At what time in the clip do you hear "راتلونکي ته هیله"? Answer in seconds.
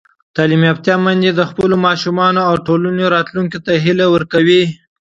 3.15-4.05